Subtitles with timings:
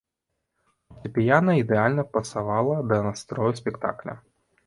[0.93, 4.13] Фартэпіяна ідэальна пасавала да настрою спектакля.